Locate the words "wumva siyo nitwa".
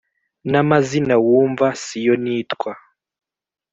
1.27-2.71